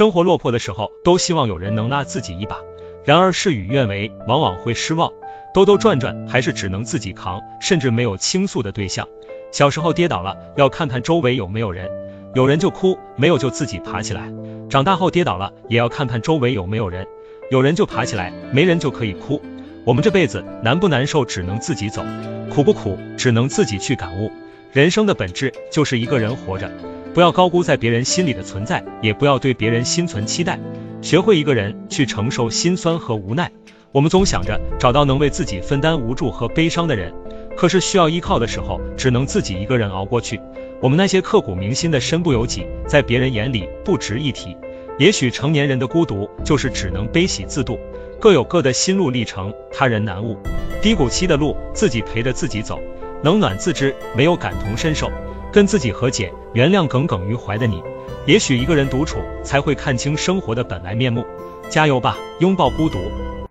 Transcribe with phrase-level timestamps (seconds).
[0.00, 2.56] 生活落魄的时候，都希望有人能拉自己一把。
[3.04, 5.12] 然而事与愿违，往往会失望。
[5.52, 9.06] 兜兜转转，还是只能自己扛，甚至没有倾诉的对象。
[9.52, 11.86] 小时候跌倒了，要看看周围有没有人，
[12.34, 14.32] 有人就哭，没有就自己爬起来。
[14.70, 17.06] 长大后跌倒了，也要看看周围有没有人，
[17.50, 19.42] 有人就爬起来，没人就可以哭。
[19.84, 22.00] 我们这辈子难不难受，只能自己走；
[22.48, 24.32] 苦不苦，只能自己去感悟。
[24.72, 26.72] 人生的本质就是一个人活着，
[27.12, 30.60] 不要高估在别人心里的存在，也不要对别人心存期待。
[31.02, 33.50] 学会一个人去承受心酸和无奈。
[33.90, 37.12] 我们总想着找到能为自己分担无助和悲伤的人，
[37.56, 40.40] 可是需要依靠的时候，只能自己一个人熬过去。
[40.80, 44.56] 我们那些刻骨铭心的身不由己，在别人眼里不值一提。
[44.96, 47.76] 也许成年人的孤独，就是只能悲喜自度，
[48.20, 50.38] 各有各的心路历程，他人难悟。
[50.80, 52.78] 低谷期的路，自己陪着自己走，
[53.24, 55.10] 冷暖自知，没有感同身受，
[55.52, 57.82] 跟自己和解，原谅耿耿于怀的你。
[58.26, 61.24] 也许一个人独处，才会看清生活的本来面目。
[61.68, 62.98] 加油吧，拥抱孤独。